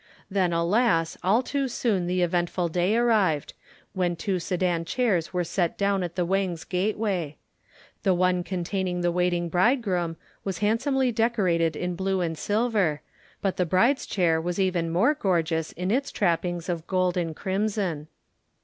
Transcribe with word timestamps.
Then 0.31 0.51
alas, 0.51 1.15
all 1.21 1.43
too 1.43 1.67
soon 1.67 2.07
the 2.07 2.23
eventful 2.23 2.69
day 2.69 2.95
arrived, 2.97 3.53
when 3.93 4.15
two 4.15 4.39
Sedan 4.39 4.83
chairs 4.83 5.31
were 5.31 5.43
set 5.43 5.77
down 5.77 6.01
at 6.01 6.15
the 6.15 6.25
Wang's 6.25 6.63
gateway. 6.63 7.37
The 8.01 8.15
one 8.15 8.43
containing 8.43 9.01
the 9.01 9.11
waiting 9.11 9.47
bridegroom, 9.47 10.17
was 10.43 10.57
handsomely 10.57 11.11
decorated 11.11 11.75
in 11.75 11.95
blue 11.95 12.19
and 12.19 12.35
silver, 12.35 13.03
but 13.43 13.57
the 13.57 13.65
bride's 13.67 14.07
chair 14.07 14.41
was 14.41 14.59
even 14.59 14.89
more 14.89 15.13
gorgeous 15.13 15.71
in 15.71 15.91
its 15.91 16.09
trappings 16.11 16.67
of 16.67 16.87
gold 16.87 17.15
and 17.15 17.35
crimson. 17.35 18.07